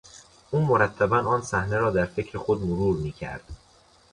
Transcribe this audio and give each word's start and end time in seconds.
او 0.51 0.61
مرتبا 0.65 1.19
آن 1.19 1.41
صحنه 1.41 1.77
را 1.77 1.91
در 1.91 2.05
فکر 2.05 2.37
خود 2.37 2.61
مرور 2.63 2.97
میکرد. 2.97 3.43